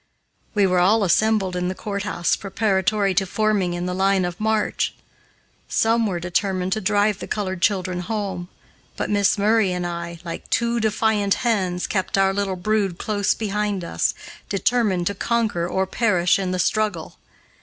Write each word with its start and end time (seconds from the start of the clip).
We 0.55 0.65
were 0.65 0.79
all 0.79 1.03
assembled 1.03 1.55
in 1.55 1.67
the 1.67 1.75
courthouse 1.75 2.35
preparatory 2.35 3.13
to 3.13 3.27
forming 3.27 3.75
in 3.75 3.85
the 3.85 3.93
line 3.93 4.25
of 4.25 4.39
march. 4.39 4.95
Some 5.69 6.07
were 6.07 6.19
determined 6.19 6.73
to 6.73 6.81
drive 6.81 7.19
the 7.19 7.27
colored 7.27 7.61
children 7.61 7.99
home, 7.99 8.47
but 8.97 9.11
Miss 9.11 9.37
Murray 9.37 9.71
and 9.71 9.85
I, 9.85 10.17
like 10.25 10.49
two 10.49 10.79
defiant 10.79 11.35
hens, 11.45 11.85
kept 11.85 12.17
our 12.17 12.33
little 12.33 12.55
brood 12.55 12.97
close 12.97 13.35
behind 13.35 13.83
us, 13.83 14.15
determined 14.49 15.05
to 15.05 15.13
conquer 15.13 15.67
or 15.67 15.85
perish 15.85 16.39
in 16.39 16.49
the 16.49 16.57
struggle. 16.57 17.19